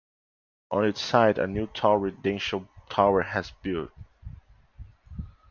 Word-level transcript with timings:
On 0.71 0.83
its 0.83 0.99
site 0.99 1.37
a 1.37 1.45
new 1.45 1.67
tall 1.67 1.99
residential 1.99 2.67
tower 2.89 3.23
was 3.35 3.53
built. 3.61 3.91